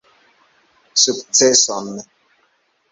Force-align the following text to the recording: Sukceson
Sukceson 1.01 1.93